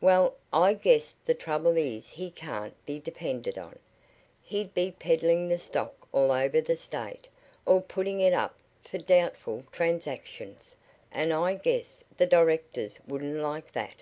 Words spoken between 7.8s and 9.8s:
putting it up for doubtful